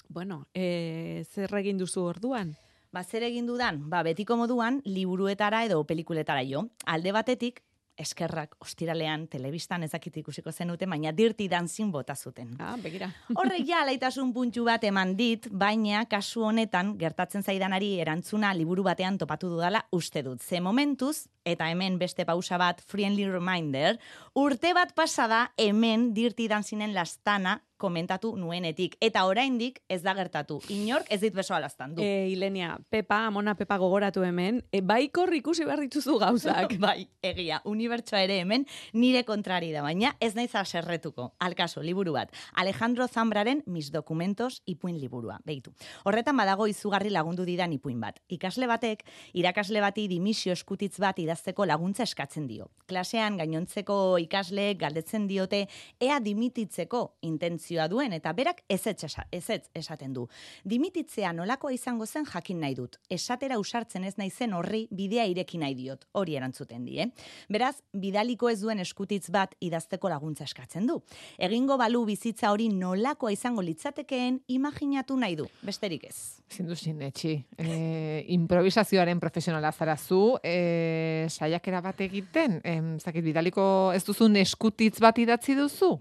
Bueno, 0.08 0.48
eh, 0.54 1.26
zer 1.34 1.54
egin 1.60 1.82
duzu 1.82 2.06
orduan? 2.14 2.56
Ba, 2.94 3.04
zer 3.04 3.26
egin 3.28 3.48
dudan? 3.50 3.82
Ba, 3.90 4.04
betiko 4.06 4.38
moduan, 4.40 4.82
liburuetara 4.86 5.66
edo 5.68 5.82
pelikuletara 5.84 6.46
jo. 6.48 6.68
Alde 6.86 7.12
batetik, 7.12 7.64
eskerrak, 7.98 8.56
ostiralean, 8.64 9.28
telebistan 9.28 9.84
ezakit 9.84 10.20
ikusiko 10.22 10.52
zenute, 10.52 10.88
baina 10.90 11.12
dirti 11.16 11.48
danzin 11.52 11.92
bota 11.92 12.16
zuten. 12.16 12.56
Ah, 12.60 12.76
begira. 12.82 13.10
Horrek 13.40 13.66
ja 13.68 13.82
alaitasun 13.84 14.34
puntxu 14.34 14.66
bat 14.68 14.84
eman 14.88 15.16
dit, 15.18 15.48
baina 15.52 16.06
kasu 16.10 16.46
honetan 16.48 16.96
gertatzen 17.00 17.44
zaidanari 17.44 17.96
erantzuna 18.02 18.54
liburu 18.58 18.86
batean 18.88 19.18
topatu 19.18 19.50
dudala 19.54 19.84
uste 19.92 20.24
dut. 20.24 20.42
Ze 20.42 20.62
momentuz, 20.62 21.28
eta 21.46 21.70
hemen 21.72 21.98
beste 22.00 22.26
pausa 22.26 22.58
bat, 22.62 22.82
friendly 22.86 23.28
reminder, 23.30 23.98
urte 24.36 24.74
bat 24.78 24.94
pasada 24.96 25.48
hemen 25.58 26.12
dirti 26.14 26.48
danzinen 26.52 26.94
lastana 26.94 27.62
komentatu 27.78 28.36
nuenetik. 28.38 28.98
Eta 29.02 29.24
oraindik 29.30 29.80
ez 29.90 30.02
da 30.04 30.14
gertatu. 30.18 30.60
Inork 30.74 31.08
ez 31.14 31.20
dit 31.22 31.34
besoa 31.34 31.60
lastan 31.62 31.96
du. 31.96 32.02
E, 32.04 32.28
Ilenia, 32.34 32.78
Pepa, 32.90 33.24
Amona 33.28 33.56
Pepa 33.56 33.78
gogoratu 33.78 34.24
hemen, 34.26 34.64
e, 34.72 34.82
baikor 34.82 35.34
ikusi 35.38 35.66
behar 35.66 35.82
dituzu 35.86 36.18
gauzak. 36.20 36.74
bai, 36.84 37.08
egia, 37.26 37.62
unibertsoa 37.66 38.24
ere 38.26 38.40
hemen 38.42 38.66
nire 38.94 39.24
kontrari 39.28 39.72
da, 39.72 39.84
baina 39.86 40.16
ez 40.20 40.34
naiz 40.36 40.54
aserretuko. 40.56 41.32
Alkaso, 41.40 41.84
liburu 41.86 42.16
bat. 42.18 42.34
Alejandro 42.56 43.08
Zambraren 43.08 43.64
mis 43.66 43.92
documentos 43.94 44.62
ipuin 44.66 45.00
liburua. 45.00 45.40
Beitu. 45.46 45.74
Horretan 46.04 46.38
badago 46.38 46.68
izugarri 46.68 47.14
lagundu 47.14 47.46
didan 47.46 47.74
ipuin 47.78 48.02
bat. 48.02 48.20
Ikasle 48.34 48.68
batek, 48.68 49.06
irakasle 49.38 49.82
bati 49.84 50.08
dimisio 50.10 50.56
eskutitz 50.58 50.98
bat 51.00 51.20
idazteko 51.20 51.66
laguntza 51.66 52.04
eskatzen 52.04 52.48
dio. 52.50 52.72
Klasean 52.88 53.38
gainontzeko 53.38 54.18
ikasleek 54.24 54.80
galdetzen 54.82 55.28
diote 55.30 55.66
ea 56.04 56.20
dimititzeko 56.24 57.04
intentzio 57.28 57.67
funtzioa 57.68 57.88
duen 57.88 58.14
eta 58.14 58.32
berak 58.34 58.64
ezetz, 58.70 59.04
ezetz 59.32 59.70
esaten 59.76 60.14
du. 60.14 60.28
Dimititzea 60.64 61.34
nolakoa 61.34 61.74
izango 61.74 62.06
zen 62.06 62.26
jakin 62.26 62.60
nahi 62.62 62.76
dut. 62.76 62.98
Esatera 63.10 63.58
usartzen 63.60 64.04
ez 64.04 64.16
naizen 64.18 64.54
horri 64.54 64.88
bidea 64.92 65.26
ireki 65.26 65.58
nahi 65.58 65.76
diot. 65.76 66.06
Hori 66.14 66.36
erantzuten 66.36 66.86
die. 66.86 67.10
Beraz, 67.50 67.82
bidaliko 67.94 68.50
ez 68.50 68.62
duen 68.62 68.80
eskutitz 68.80 69.30
bat 69.30 69.56
idazteko 69.60 70.10
laguntza 70.10 70.46
eskatzen 70.46 70.88
du. 70.88 71.02
Egingo 71.38 71.78
balu 71.78 72.06
bizitza 72.06 72.52
hori 72.52 72.70
nolakoa 72.70 73.32
izango 73.32 73.62
litzatekeen 73.62 74.42
imaginatu 74.48 75.18
nahi 75.18 75.36
du. 75.36 75.48
Besterik 75.62 76.08
ez. 76.08 76.18
Zindu 76.50 76.76
sinetxi. 76.76 77.34
E, 77.58 78.24
improvisazioaren 78.34 79.20
profesionala 79.20 79.72
zara 79.72 79.98
zu, 79.98 80.38
e, 80.44 81.28
saiakera 81.30 81.82
bat 81.82 82.00
egiten, 82.02 82.62
em, 82.64 82.98
zakit, 83.00 83.26
bidaliko 83.26 83.92
ez 83.94 84.04
duzun 84.08 84.38
eskutitz 84.40 85.02
bat 85.04 85.18
idatzi 85.20 85.58
duzu? 85.58 85.98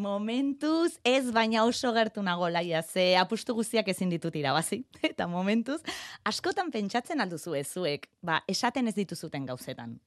Momentuz, 0.00 0.96
ez 1.04 1.28
baina 1.34 1.66
oso 1.68 1.90
gertu 1.92 2.22
nago 2.24 2.48
laia, 2.48 2.80
ze 2.82 3.16
apustu 3.20 3.52
guztiak 3.54 3.88
ezin 3.92 4.08
ditut 4.08 4.36
irabazi. 4.36 4.78
Eta 5.10 5.26
momentuz, 5.28 5.80
askotan 6.24 6.70
pentsatzen 6.72 7.20
alduzu 7.20 7.52
ez 7.58 7.66
zuek, 7.68 8.08
ba, 8.24 8.38
esaten 8.48 8.88
ez 8.88 8.94
dituzuten 8.96 9.44
gauzetan. 9.50 9.98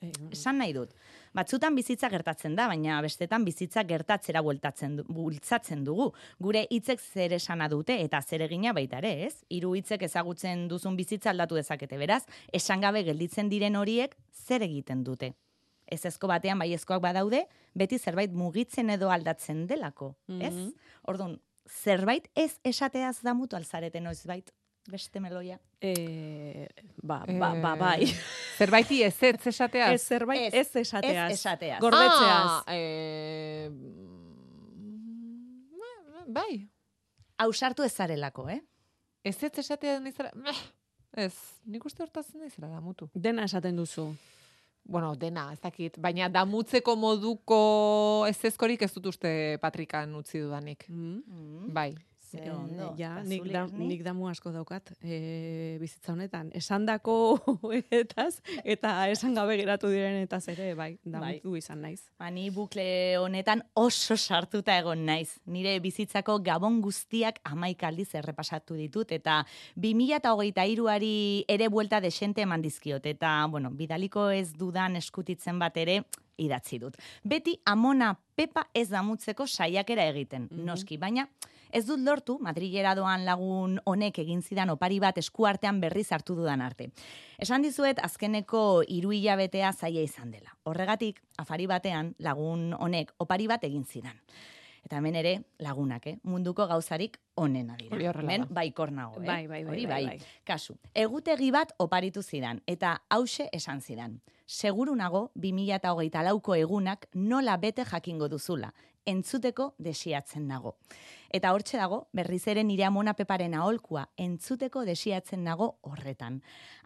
Eh, 0.00 0.12
Esan 0.32 0.56
nahi 0.62 0.72
dut. 0.76 0.96
Batzutan 1.36 1.76
bizitza 1.76 2.08
gertatzen 2.08 2.56
da, 2.56 2.68
baina 2.72 3.02
bestetan 3.04 3.44
bizitza 3.44 3.84
gertatzera 3.84 4.40
bueltatzen 4.44 4.98
du, 5.02 5.04
bultzatzen 5.12 5.84
dugu. 5.84 6.10
Gure 6.40 6.64
hitzek 6.72 7.00
zer 7.00 7.36
esana 7.36 7.68
dute 7.68 7.98
eta 8.08 8.22
zer 8.22 8.46
egina 8.48 8.72
baita 8.76 9.02
ere, 9.04 9.14
ez? 9.28 9.34
Hiru 9.52 9.74
hitzek 9.76 10.08
ezagutzen 10.08 10.64
duzun 10.72 10.96
bizitza 10.96 11.34
aldatu 11.34 11.60
dezakete, 11.60 12.00
beraz, 12.00 12.22
esan 12.56 12.80
gabe 12.80 13.04
gelditzen 13.04 13.52
diren 13.52 13.76
horiek 13.76 14.16
zer 14.46 14.64
egiten 14.64 15.04
dute. 15.04 15.34
Ez 15.86 16.04
ezko 16.04 16.26
batean 16.26 16.58
baiezkoak 16.58 17.00
badaude, 17.02 17.46
beti 17.74 17.98
zerbait 17.98 18.32
mugitzen 18.32 18.90
edo 18.90 19.08
aldatzen 19.10 19.66
delako, 19.66 20.14
ez? 20.28 20.54
Mhm. 20.54 20.68
Orduan, 21.06 21.40
zerbait 21.84 22.28
ez 22.34 22.58
esateaz 22.64 23.20
damutu 23.22 23.56
alzarete 23.56 24.00
noizbait 24.00 24.52
beste 24.90 25.20
meloia. 25.20 25.58
eh, 25.80 26.66
ba, 27.02 27.24
ba, 27.26 27.54
ba, 27.60 27.74
bai. 27.76 28.02
Eh, 28.04 28.14
Zerbaiti 28.58 29.02
ez 29.02 29.22
ez 29.22 29.46
esatea. 29.46 29.92
Ez 29.92 30.02
zerbait 30.06 30.54
Ez, 30.54 30.54
ez 30.54 30.76
esateaz. 30.76 31.30
Ez 31.32 31.38
esateaz. 31.38 31.80
Gordetzeaz. 31.80 32.50
Ah, 32.50 32.62
eh, 32.68 33.68
mm, 33.70 36.32
bai, 36.32 36.68
Ausartu 37.38 37.82
ez 37.84 37.92
zarelako, 37.92 38.48
eh? 38.48 38.60
ez 39.22 39.42
ez 39.42 39.58
esatea 39.58 39.98
nizara, 40.00 40.30
meh, 40.34 40.56
ez, 41.12 41.34
nik 41.64 41.84
uste 41.84 42.02
hortatzen 42.02 42.40
nizara 42.40 42.68
da 42.68 42.80
mutu. 42.80 43.10
Dena 43.12 43.44
esaten 43.44 43.76
duzu. 43.76 44.14
Bueno, 44.88 45.14
dena, 45.18 45.48
ez 45.52 45.60
dakit, 45.60 45.96
baina 45.98 46.28
damutzeko 46.30 46.94
moduko 46.96 47.56
ez 48.28 48.36
ezkorik 48.46 48.84
ez 48.86 48.92
dut 48.94 49.08
uste 49.10 49.30
patrikan 49.62 50.14
utzi 50.14 50.38
dudanik. 50.44 50.86
Mm. 50.88 51.22
Mm. 51.26 51.72
Bai. 51.74 51.90
Ze 52.26 52.50
ondo. 52.50 52.94
Ja, 52.98 53.20
Eta 53.20 53.28
nik, 53.28 53.44
da, 53.52 53.66
nik 53.70 54.02
damu 54.02 54.26
asko 54.28 54.50
daukat 54.50 54.90
e, 55.00 55.76
bizitza 55.80 56.12
honetan. 56.12 56.50
Esandako 56.58 57.38
etaz 57.94 58.40
eta 58.64 59.08
esan 59.12 59.34
gabe 59.38 59.56
geratu 59.60 59.88
direnetaz 59.92 60.48
ere, 60.50 60.72
bai, 60.74 60.98
damutu 61.04 61.54
izan 61.56 61.80
naiz. 61.86 62.00
Ba, 62.18 62.30
ni 62.34 62.48
bukle 62.50 63.16
honetan 63.22 63.62
oso 63.74 64.16
sartuta 64.16 64.74
egon 64.78 65.04
naiz. 65.06 65.36
Nire 65.46 65.78
bizitzako 65.80 66.40
gabon 66.42 66.80
guztiak 66.82 67.38
amaik 67.44 67.84
aldiz 67.86 68.08
errepasatu 68.18 68.74
ditut, 68.74 69.12
eta 69.12 69.44
2008 69.76 70.88
ari 70.90 71.44
ere 71.48 71.68
buelta 71.68 72.00
desente 72.00 72.42
eman 72.42 72.62
dizkiot, 72.62 73.06
eta, 73.06 73.46
bueno, 73.50 73.70
bidaliko 73.70 74.30
ez 74.30 74.52
dudan 74.52 74.96
eskutitzen 74.96 75.58
bat 75.62 75.76
ere 75.76 76.02
idatzi 76.36 76.78
dut. 76.78 76.96
Beti 77.24 77.54
amona 77.64 78.10
pepa 78.36 78.66
ez 78.74 78.88
damutzeko 78.90 79.46
saiakera 79.46 80.04
egiten, 80.10 80.48
Mhm. 80.50 80.64
noski, 80.66 80.96
baina 80.98 81.28
ez 81.76 81.84
dut 81.84 82.00
lortu 82.00 82.38
Madrilera 82.40 82.94
doan 82.96 83.26
lagun 83.26 83.76
honek 83.84 84.22
egin 84.22 84.40
zidan 84.42 84.72
opari 84.72 84.96
bat 85.02 85.18
eskuartean 85.20 85.80
berriz 85.82 86.08
hartu 86.12 86.34
dudan 86.38 86.62
arte. 86.64 86.88
Esan 87.38 87.64
dizuet 87.66 88.00
azkeneko 88.02 88.82
hiru 88.88 89.12
hilabetea 89.12 89.72
zaila 89.72 90.00
izan 90.00 90.30
dela. 90.32 90.56
Horregatik, 90.64 91.20
afari 91.36 91.66
batean 91.68 92.14
lagun 92.18 92.70
honek 92.78 93.12
opari 93.20 93.48
bat 93.50 93.64
egin 93.68 93.84
zidan. 93.84 94.16
Eta 94.86 95.00
hemen 95.00 95.16
ere 95.18 95.32
lagunak, 95.58 96.04
eh? 96.06 96.14
munduko 96.22 96.64
gauzarik 96.70 97.18
onena 97.34 97.74
dira. 97.76 97.90
Hori 97.96 98.06
horrela 98.06 98.32
Hemen 98.32 98.46
baikor 98.54 98.92
nago, 98.94 99.20
eh? 99.20 99.26
Bai, 99.26 99.46
bai, 99.50 99.64
bai, 99.64 99.72
Hori 99.72 99.86
bai, 99.90 100.02
bai. 100.06 100.18
Kasu, 100.46 100.78
egutegi 100.94 101.50
bat 101.50 101.74
oparitu 101.82 102.22
zidan, 102.22 102.62
eta 102.70 103.00
hause 103.10 103.48
esan 103.52 103.82
zidan. 103.82 104.20
Seguru 104.46 104.94
nago, 104.94 105.32
2008 105.34 106.22
lauko 106.22 106.54
egunak 106.54 107.08
nola 107.14 107.56
bete 107.58 107.84
jakingo 107.84 108.28
duzula, 108.30 108.70
entzuteko 109.06 109.74
desiatzen 109.78 110.46
nago. 110.48 110.76
Eta 111.36 111.50
hortxe 111.52 111.78
dago, 111.78 112.06
berriz 112.14 112.44
ere 112.48 112.62
nire 112.64 112.84
amona 112.86 113.12
peparen 113.18 113.54
aholkua, 113.58 114.06
entzuteko 114.16 114.84
desiatzen 114.86 115.42
nago 115.44 115.72
horretan. 115.86 116.38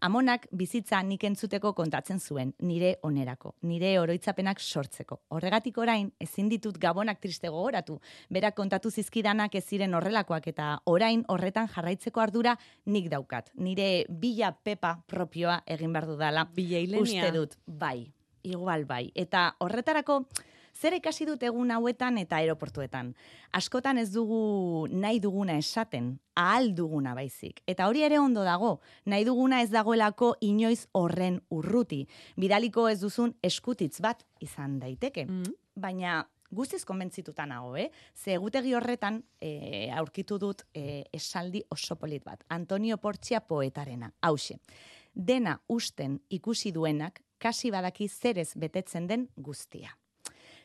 Amonak 0.06 0.46
bizitza 0.56 1.02
nik 1.04 1.24
entzuteko 1.28 1.74
kontatzen 1.76 2.20
zuen, 2.20 2.54
nire 2.58 2.94
onerako, 3.06 3.54
nire 3.68 3.92
oroitzapenak 4.00 4.60
sortzeko. 4.60 5.20
Horregatik 5.36 5.78
orain, 5.78 6.10
ezin 6.18 6.48
ditut 6.48 6.78
gabonak 6.80 7.20
triste 7.20 7.48
gogoratu, 7.52 8.00
berak 8.30 8.56
kontatu 8.56 8.90
zizkidanak 8.90 9.54
ez 9.54 9.64
ziren 9.66 9.94
horrelakoak 9.94 10.48
eta 10.54 10.70
orain 10.86 11.24
horretan 11.28 11.68
jarraitzeko 11.68 12.20
ardura 12.20 12.56
nik 12.86 13.10
daukat. 13.12 13.52
Nire 13.54 14.06
bila 14.08 14.54
pepa 14.56 14.96
propioa 15.06 15.60
egin 15.66 15.92
behar 15.92 16.08
dudala. 16.08 16.48
Bila 16.56 16.80
Ilenia. 16.80 17.02
Uste 17.02 17.36
dut, 17.36 17.58
bai, 17.66 18.10
igual 18.42 18.86
bai. 18.88 19.10
Eta 19.14 19.50
horretarako, 19.60 20.24
zer 20.80 20.96
ikasi 20.96 21.26
dut 21.28 21.42
egun 21.44 21.70
hauetan 21.74 22.18
eta 22.18 22.38
aeroportuetan. 22.40 23.12
Askotan 23.56 24.00
ez 24.00 24.08
dugu 24.14 24.86
nahi 24.90 25.20
duguna 25.20 25.58
esaten, 25.60 26.14
ahal 26.34 26.72
duguna 26.74 27.14
baizik. 27.14 27.60
Eta 27.68 27.88
hori 27.90 28.04
ere 28.06 28.18
ondo 28.18 28.44
dago, 28.46 28.78
nahi 29.04 29.26
duguna 29.28 29.60
ez 29.62 29.70
dagoelako 29.70 30.34
inoiz 30.40 30.86
horren 30.96 31.40
urruti. 31.50 32.06
Bidaliko 32.40 32.88
ez 32.88 33.00
duzun 33.02 33.34
eskutitz 33.42 34.00
bat 34.00 34.24
izan 34.40 34.78
daiteke. 34.80 35.26
Mm. 35.28 35.56
Baina 35.80 36.20
guztiz 36.50 36.82
konbentzituta 36.84 37.46
nago, 37.46 37.76
eh? 37.76 37.90
Ze 38.14 38.34
egutegi 38.34 38.74
horretan 38.74 39.20
e, 39.38 39.90
aurkitu 39.94 40.38
dut 40.38 40.64
e, 40.74 41.04
esaldi 41.12 41.62
oso 41.70 41.96
polit 41.96 42.24
bat. 42.24 42.42
Antonio 42.48 42.98
Portxia 42.98 43.40
poetarena. 43.40 44.10
Hauxe, 44.20 44.58
dena 45.14 45.60
usten 45.68 46.18
ikusi 46.30 46.72
duenak, 46.72 47.22
kasi 47.40 47.70
badaki 47.72 48.08
zerez 48.08 48.52
betetzen 48.56 49.06
den 49.08 49.28
guztia. 49.36 49.99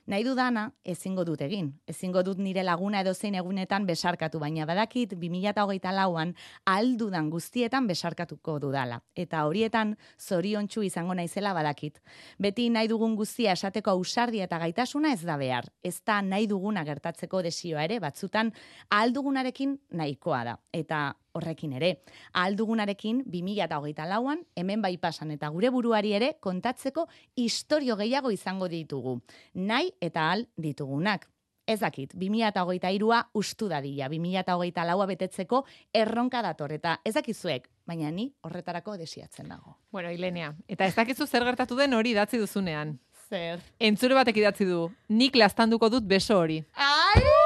Nahi 0.05 0.21
dudana, 0.21 0.67
ezingo 0.85 1.23
dut 1.25 1.39
egin. 1.41 1.71
Ezingo 1.89 2.21
dut 2.21 2.37
nire 2.37 2.61
laguna 2.61 2.99
edo 3.01 3.15
zein 3.15 3.33
egunetan 3.39 3.87
besarkatu, 3.89 4.37
baina 4.37 4.67
badakit 4.69 5.15
2008 5.17 5.93
lauan 5.97 6.35
aldudan 6.69 7.31
guztietan 7.33 7.87
besarkatuko 7.89 8.59
dudala. 8.61 8.99
Eta 9.17 9.41
horietan 9.49 9.95
zoriontsu 10.21 10.85
izango 10.85 11.17
naizela 11.17 11.55
badakit. 11.57 11.97
Beti 12.37 12.69
nahi 12.69 12.91
dugun 12.91 13.17
guztia 13.17 13.57
esateko 13.57 13.97
ausardia 13.97 14.45
eta 14.45 14.61
gaitasuna 14.61 15.11
ez 15.17 15.23
da 15.25 15.39
behar. 15.41 15.71
Ez 15.81 15.97
da 16.05 16.21
nahi 16.21 16.45
duguna 16.53 16.85
gertatzeko 16.85 17.41
desioa 17.41 17.89
ere, 17.89 17.97
batzutan 17.99 18.53
aldugunarekin 18.93 19.79
nahikoa 19.89 20.43
da. 20.45 20.59
Eta 20.71 21.15
horrekin 21.35 21.75
ere. 21.77 21.91
Aldugunarekin 22.33 23.23
2008 23.27 24.07
lauan, 24.09 24.41
hemen 24.55 24.81
bai 24.81 24.95
pasan 24.97 25.35
eta 25.35 25.51
gure 25.53 25.69
buruari 25.69 26.15
ere 26.17 26.35
kontatzeko 26.39 27.07
istorio 27.35 27.97
gehiago 27.99 28.31
izango 28.31 28.69
ditugu. 28.71 29.19
Nahi 29.53 29.93
eta 30.01 30.31
al 30.31 30.47
ditugunak. 30.57 31.29
Ez 31.65 31.79
dakit, 31.81 32.13
2008a 32.13 33.23
ustu 33.33 33.67
dadila, 33.67 34.07
2008 34.07 34.83
laua 34.85 35.07
betetzeko 35.09 35.63
erronka 35.93 36.43
dator, 36.45 36.71
eta 36.71 36.99
ez 37.03 37.15
dakizuek, 37.15 37.65
baina 37.89 38.11
ni 38.11 38.27
horretarako 38.45 38.97
desiatzen 39.01 39.49
dago. 39.49 39.79
Bueno, 39.91 40.11
Ilenia, 40.11 40.53
eta 40.67 40.85
ez 40.85 40.93
dakizu 40.95 41.25
zer 41.25 41.43
gertatu 41.43 41.75
den 41.75 41.97
hori 41.97 42.13
idatzi 42.13 42.37
duzunean. 42.37 42.99
Zer? 43.29 43.65
Entzure 43.79 44.13
batek 44.13 44.37
idatzi 44.37 44.69
du, 44.69 44.91
nik 45.09 45.35
lastanduko 45.35 45.89
dut 45.89 46.05
beso 46.05 46.37
hori. 46.37 46.61
Ai! 46.75 47.44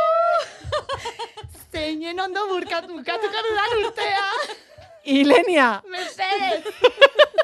Zeinen 1.79 2.19
ondo 2.19 2.41
burkatu, 2.49 2.91
bukatuko 2.91 3.41
dudan 3.45 3.73
urtea! 3.79 4.23
Ilenia! 5.19 5.67
Mesedez! 5.87 6.65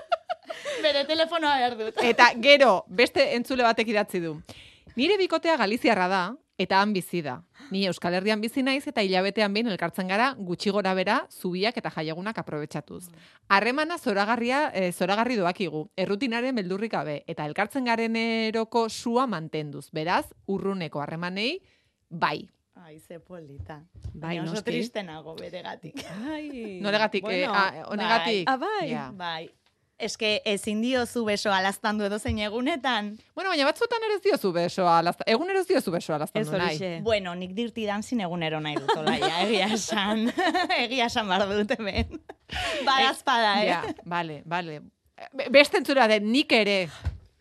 Bere 0.84 1.04
telefonoa 1.08 1.54
behar 1.62 1.76
dut. 1.80 2.02
Eta 2.04 2.28
gero, 2.44 2.72
beste 3.00 3.30
entzule 3.38 3.64
batek 3.64 3.94
idatzi 3.94 4.20
du. 4.20 4.34
Nire 5.00 5.16
bikotea 5.22 5.56
Galiziarra 5.62 6.08
da, 6.12 6.24
eta 6.60 6.82
han 6.84 6.92
bizi 6.96 7.22
da. 7.24 7.38
Ni 7.72 7.86
Euskal 7.88 8.18
Herrian 8.18 8.44
bizi 8.44 8.64
naiz 8.64 8.84
eta 8.92 9.04
hilabetean 9.06 9.56
behin 9.56 9.72
elkartzen 9.72 10.12
gara 10.12 10.34
gutxi 10.50 10.74
gora 10.76 10.94
bera 11.00 11.22
zubiak 11.32 11.80
eta 11.80 11.94
jaiegunak 11.96 12.38
aprobetxatuz. 12.44 13.06
Harremana 13.48 13.98
zoragarria, 13.98 14.66
e, 14.74 14.92
zoragarri 14.92 15.40
doakigu, 15.40 15.86
errutinaren 15.96 16.60
beldurrik 16.60 16.92
gabe, 16.98 17.22
eta 17.32 17.48
elkartzen 17.48 17.88
garen 17.88 18.20
eroko 18.20 18.90
sua 18.90 19.28
mantenduz. 19.32 19.88
Beraz, 19.96 20.26
urruneko 20.52 21.02
harremanei, 21.02 21.62
bai. 22.10 22.50
Ai, 22.76 23.00
ze 23.00 23.20
polita. 23.20 23.82
Bai, 24.14 24.38
Baina 24.38 24.44
oso 24.44 24.54
noski. 24.56 24.72
triste 24.72 25.04
nago 25.04 25.36
beregatik. 25.36 26.02
Ai, 26.30 26.80
Noregatik, 26.84 27.24
eh, 27.30 27.46
ah, 27.48 27.86
honegatik. 27.90 28.50
Ah, 28.50 28.58
bai. 28.58 28.90
Ja. 28.90 29.12
Bai. 29.16 29.50
Eske 29.98 30.42
ezin 30.44 30.82
diozu 30.84 31.24
beso 31.24 31.54
alaztandu 31.56 32.04
edo 32.04 32.18
zein 32.20 32.38
egunetan. 32.44 33.14
Bueno, 33.34 33.50
baina 33.54 33.64
batzutan 33.70 34.04
ere 34.04 34.18
ez 34.18 34.22
diozu 34.26 34.52
besoa, 34.52 34.98
alazta, 35.00 35.24
egun 35.32 35.50
ere 35.54 35.62
ez 35.64 35.68
diozu 35.70 35.92
besoa 35.94 36.18
alaztan 36.18 36.42
Ez 36.42 36.50
du 36.50 36.58
nahi. 36.58 36.66
horixe. 36.76 36.90
Bueno, 37.02 37.34
nik 37.40 37.54
dirti 37.56 37.86
danzin 37.88 38.20
egunero 38.26 38.60
nahi 38.60 38.76
dut 38.76 38.92
olaia, 38.98 39.30
egia 39.46 39.70
esan. 39.74 40.26
egia 40.84 41.06
esan 41.08 41.32
bar 41.32 41.48
dut 41.48 41.72
hemen. 41.78 42.20
Badazpada, 42.84 43.54
eh? 43.64 43.70
Ja, 43.70 43.82
bale, 44.04 44.42
bale. 44.46 44.82
Be- 45.32 45.48
Beste 45.50 45.78
entzura 45.80 46.10
den, 46.12 46.28
nik 46.32 46.52
ere. 46.52 46.90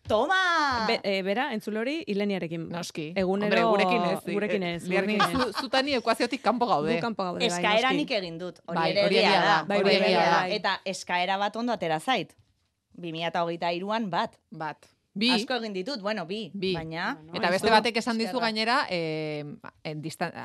Toma! 0.07 0.85
Be, 0.87 0.99
e, 1.03 1.21
bera, 1.23 1.47
entzule 1.53 1.79
hori, 1.79 2.03
Ileniarekin. 2.07 2.67
Noski. 2.69 3.07
Egunero- 3.15 3.63
Hombre, 3.65 3.85
gurekin 3.85 4.03
ez. 4.11 4.33
gurekin 4.33 4.63
ez, 4.63 4.83
Liarni, 4.87 5.17
gurekin 5.17 5.41
ez. 5.41 5.45
zu, 5.55 5.61
zutani 5.65 5.93
ekuaziotik 5.97 6.41
kanpo 6.43 6.67
gaude. 6.69 6.99
Kanpo 7.01 7.23
gaude, 7.23 7.39
bai, 7.39 7.47
Eskaera 7.47 7.91
nik 7.93 8.11
egin 8.11 8.37
dut, 8.37 8.59
hori 8.67 8.77
Bai, 8.79 8.91
ere 8.91 9.05
egia 9.07 9.41
da. 9.41 9.63
bai, 9.67 9.79
hori 9.79 9.89
bai, 9.89 9.95
ere 9.95 10.03
bai, 10.05 10.11
egia 10.13 10.31
da. 10.31 10.47
Eta 10.59 10.75
eskaera 10.85 11.37
bat 11.37 11.55
ondo 11.55 11.73
atera 11.73 11.99
zait. 11.99 12.35
2008an 13.01 14.09
bat. 14.09 14.37
Bat. 14.51 14.85
Bi. 15.15 15.29
Asko 15.31 15.55
egin 15.55 15.71
ditut, 15.73 16.01
bueno, 16.01 16.25
bi. 16.27 16.51
Bi. 16.53 16.73
Baina, 16.75 17.15
Bueno, 17.15 17.39
Eta 17.39 17.49
beste 17.49 17.69
batek 17.71 17.97
esan 17.97 18.17
dizu 18.17 18.37
gainera, 18.39 18.85
eh, 18.89 19.45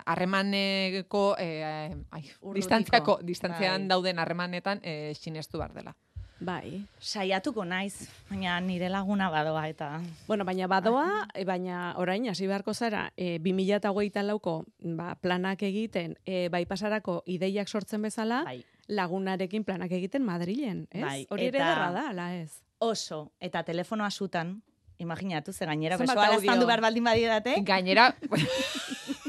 harremaneko, 0.06 1.34
eh, 1.38 1.90
ai, 2.10 2.22
Urrutiko. 2.22 2.54
distantziako, 2.54 3.18
distantzian 3.22 3.88
dauden 3.88 4.18
harremanetan 4.18 4.80
eh, 4.82 5.12
sinestu 5.18 5.58
behar 5.58 5.72
dela. 5.74 5.96
Bai. 6.40 6.86
saiatuko 7.00 7.64
naiz, 7.68 8.08
baina 8.30 8.54
nire 8.64 8.88
laguna 8.88 9.28
badoa 9.30 9.66
eta... 9.68 10.00
Bueno, 10.26 10.44
baina 10.48 10.66
badoa, 10.66 11.26
e, 11.34 11.44
baina 11.44 11.94
orain 12.00 12.28
hasi 12.30 12.46
beharko 12.48 12.72
zara, 12.74 13.10
e, 13.16 13.38
2008 13.38 14.22
lauko 14.24 14.64
ba, 14.96 15.14
planak 15.20 15.62
egiten, 15.68 16.16
e, 16.24 16.48
bai 16.48 16.64
pasarako 16.66 17.22
ideiak 17.26 17.68
sortzen 17.68 18.00
bezala, 18.02 18.42
Bai. 18.44 18.64
lagunarekin 18.88 19.64
planak 19.64 19.92
egiten 19.92 20.24
Madrilen, 20.24 20.86
ez? 20.90 21.04
Bai, 21.04 21.26
Hori 21.28 21.46
ere 21.50 21.58
eta- 21.58 21.68
derra 21.74 21.90
da, 21.92 22.08
ala 22.14 22.34
ez? 22.38 22.62
Oso, 22.78 23.30
eta 23.38 23.62
telefonoa 23.62 24.08
sutan, 24.10 24.62
imaginatu, 24.96 25.52
ze 25.52 25.66
gainera 25.66 25.96
besoa 25.98 26.14
audio? 26.24 26.38
alaztandu 26.38 26.66
behar 26.66 26.80
baldin 26.80 27.04
badidate, 27.04 27.54
Gainera, 27.64 28.14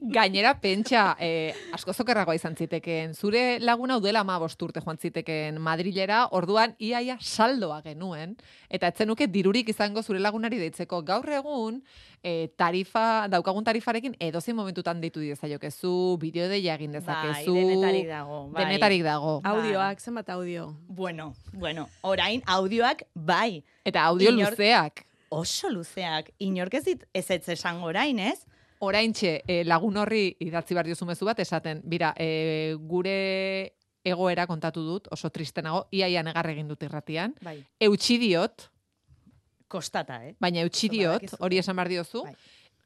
gainera 0.00 0.54
pentsa, 0.60 1.16
eh, 1.20 1.54
asko 1.72 1.92
zokerragoa 1.92 2.34
izan 2.34 2.56
zitekeen. 2.56 3.14
Zure 3.14 3.58
laguna 3.60 3.96
udela 3.98 4.20
ama 4.20 4.38
urte 4.38 4.80
joan 4.80 4.98
zitekeen 4.98 5.58
Madrilera, 5.60 6.28
orduan 6.32 6.74
iaia 6.78 7.16
saldoa 7.20 7.80
genuen, 7.82 8.36
eta 8.70 8.88
etzenuke 8.88 9.26
dirurik 9.26 9.68
izango 9.68 10.02
zure 10.02 10.18
lagunari 10.20 10.58
deitzeko. 10.58 11.02
Gaur 11.02 11.28
egun, 11.28 11.82
eh, 12.22 12.48
tarifa, 12.56 13.28
daukagun 13.28 13.64
tarifarekin 13.64 14.16
edozein 14.20 14.56
momentutan 14.56 15.00
deitu 15.00 15.20
diezaiokezu, 15.20 16.16
bideo 16.20 16.48
deia 16.48 16.74
egin 16.74 16.92
bai, 16.92 17.00
dezakezu. 17.00 17.54
denetarik 17.54 18.08
dago. 18.08 18.48
Bai. 18.50 18.64
Denetarik 18.64 19.02
dago. 19.04 19.40
Bai. 19.40 19.52
Audioak, 19.52 20.00
zenbat 20.00 20.28
audio? 20.30 20.74
Bueno, 20.88 21.34
bueno, 21.52 21.88
orain 22.02 22.42
audioak 22.46 23.04
bai. 23.14 23.62
Eta 23.84 24.04
audio 24.04 24.30
Inor- 24.30 24.50
luzeak. 24.50 25.04
Oso 25.30 25.68
luzeak. 25.68 26.30
Inork 26.38 26.72
ez 26.74 26.84
dit 26.84 27.04
ez 27.12 27.30
ez 27.30 27.48
esango 27.48 27.86
orain, 27.86 28.18
ez? 28.18 28.46
Oraintxe 28.84 29.42
eh, 29.46 29.62
lagun 29.66 29.96
horri 29.98 30.36
idatzi 30.44 30.76
behar 30.76 30.86
diozu 30.86 31.06
mezu 31.08 31.26
bat 31.26 31.40
esaten, 31.42 31.82
bira, 31.84 32.12
eh, 32.16 32.76
gure 32.78 33.74
egoera 34.06 34.46
kontatu 34.46 34.84
dut, 34.86 35.08
oso 35.12 35.30
tristenago, 35.34 35.86
iaia 35.92 36.22
negar 36.22 36.46
egin 36.52 36.68
dut 36.70 36.82
irratian. 36.86 37.34
Bai. 37.42 37.58
Eutxi 37.88 38.18
diot, 38.22 38.68
Kostata, 39.68 40.22
eh? 40.24 40.32
baina 40.40 40.62
eutxi 40.64 40.88
diot, 40.88 41.34
hori 41.44 41.58
esan 41.60 41.76
behar 41.76 41.90
diozu. 41.92 42.22
Bai. 42.24 42.36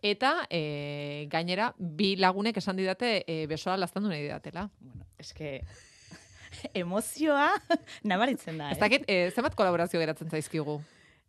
Eta 0.03 0.33
e, 0.51 1.29
gainera, 1.31 1.69
bi 1.79 2.17
lagunek 2.19 2.57
esan 2.59 2.81
didate 2.81 3.21
e, 3.23 3.45
besoa 3.47 3.77
laztandu 3.79 4.11
nahi 4.11 4.25
didatela. 4.25 4.65
Bueno, 4.83 5.07
eske 5.23 5.61
emozioa 6.83 7.53
nabaritzen 8.11 8.59
da, 8.59 8.73
Ez 8.73 8.81
eh? 8.81 8.83
dakit, 8.83 9.07
e, 9.07 9.31
zenbat 9.31 9.55
kolaborazio 9.55 10.03
geratzen 10.03 10.33
zaizkigu? 10.33 10.81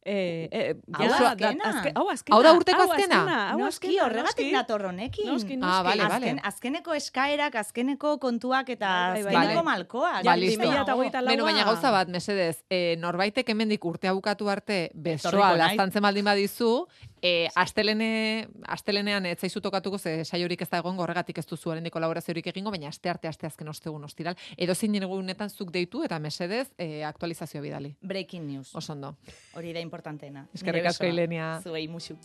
Eh, 0.06 0.50
eh, 0.52 0.76
Hau 0.94 1.06
ja, 1.06 1.30
azkena. 1.32 1.64
azke- 1.70 1.92
hau 1.96 2.10
azkena. 2.12 2.36
Hau 2.36 2.44
da 2.44 2.52
urteko 2.54 2.82
hau 2.82 2.92
azkena? 2.92 3.20
hau 3.52 3.60
Noski, 3.60 3.98
horregatik 4.00 4.52
nator 4.52 4.82
honekin. 4.90 5.26
Noski, 5.28 5.56
noski. 5.56 5.72
Ah, 5.78 5.84
bale, 5.84 6.04
bale. 6.04 6.26
Azken, 6.26 6.40
azkeneko 6.44 6.94
eskaerak, 6.94 7.56
azkeneko 7.56 8.18
kontuak 8.20 8.68
eta 8.70 8.90
Bai, 9.14 9.24
bai, 9.24 9.24
bai. 9.24 9.36
azkeneko 9.36 9.64
Vale. 9.64 9.78
malkoak. 9.78 10.24
Ja, 10.26 10.32
Ba, 10.32 10.36
listo. 10.38 10.62
2008 10.64 11.26
Beno, 11.28 11.46
baina 11.46 11.64
gauza 11.64 11.92
bat, 11.92 12.08
mesedez, 12.10 12.64
e, 12.70 12.96
norbaitek 13.00 13.48
hemendik 13.50 13.86
urtea 13.86 14.12
bukatu 14.14 14.50
arte 14.50 14.92
besoa 14.94 15.56
laztantzen 15.56 16.02
baldin 16.02 16.26
badizu, 16.26 16.86
e, 17.24 17.48
astelene, 17.56 18.48
astelenean 18.68 19.26
ez 19.26 19.40
zaizu 19.40 19.62
tokatuko 19.64 19.98
ze 19.98 20.26
saiorik 20.26 20.62
ez 20.62 20.70
da 20.70 20.82
egon 20.84 21.00
horregatik 21.00 21.40
ez 21.40 21.46
duzu 21.48 21.72
oraindik 21.72 21.96
kolaboraziorik 21.96 22.52
egingo, 22.52 22.74
baina 22.74 22.92
aste 22.92 23.10
arte 23.10 23.32
aste 23.32 23.48
azken 23.48 23.72
ostegun 23.72 24.04
ostiral. 24.04 24.36
Edo 24.58 24.76
zein 24.76 25.00
egunetan 25.00 25.50
zuk 25.50 25.72
deitu 25.72 26.04
eta 26.04 26.20
mesedez 26.20 26.68
e, 26.78 27.04
aktualizazioa 27.08 27.64
bidali. 27.64 27.96
Breaking 28.02 28.50
news. 28.52 28.76
Oso 28.76 28.94
ondo. 28.94 29.16
Hori 29.56 29.74
da 29.74 29.80
importanteena. 29.80 30.48
Eskerrik 30.54 30.92
asko. 30.92 31.08
Ilenia. 31.08 31.56
Zuei 31.64 31.88
musu. 31.88 32.20